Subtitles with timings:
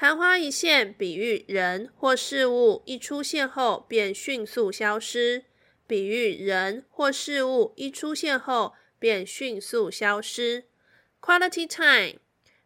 [0.00, 5.44] 昙花一现，比喻人或事物一出现后便迅速消失。
[5.86, 10.64] 比喻人或事物一出现后便迅速消失。
[11.20, 12.18] Quality time，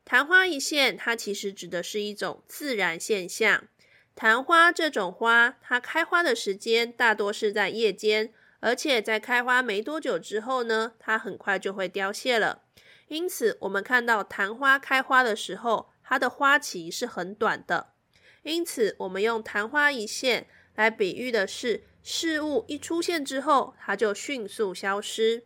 [0.05, 3.67] 昙花一现，它其实指的是一种自然现象。
[4.15, 12.63] 昙花这种花，它开花的时间大多是在夜间，而且在开花没多久之后呢，它很快就会凋谢了。
[13.09, 17.95] 因此，我们看到昙花开花的时候，它的花期是很短的。
[18.43, 25.45] 因此，我们用昙花一现来比喻的是事物一出现之后，它就迅速消失。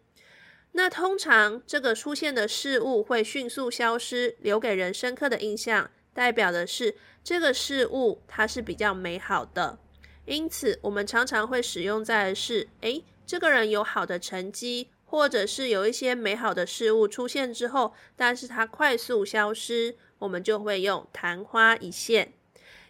[0.72, 5.90] 那通常这个出现的事物会迅速消失，留给人深刻的印象。
[6.12, 9.78] 代表的是这个事物它是比较美好的，
[10.24, 22.34] 因此我们常常会使用在是，诶，这个人有好的成绩，或者是有一些美好的事物出现之后，但是它快速消失，我们就会用昙花一现。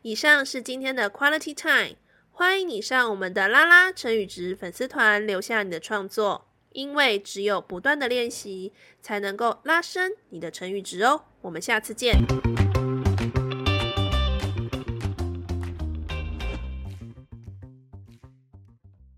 [0.03, 1.97] 以上是今天的 Quality Time，
[2.33, 11.23] 欢迎你上我们的拉拉成语值粉丝团留下你的创作，因为只有不断的练习，才能够拉伸你的成语值哦。
[11.43, 12.17] 我们下次见。